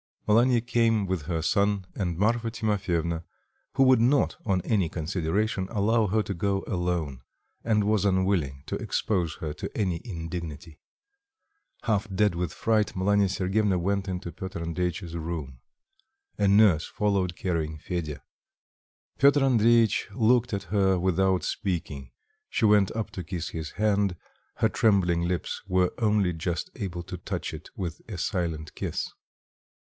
[0.27, 3.23] Malanya came with her son and Marfa Timofyevna,
[3.75, 7.21] who would not on any consideration allow her to go alone,
[7.63, 10.79] and was unwilling to expose her to any indignity.
[11.83, 15.59] Half dead with fright, Malanya Sergyevna went into Piotr Andreitch's room.
[16.39, 18.23] A nurse followed, carrying Fedya.
[19.19, 22.09] Piotr Andreitch looked at her without speaking;
[22.49, 24.15] she went up to kiss his hand;
[24.55, 29.11] her trembling lips were only just able to touch it with a silent kiss.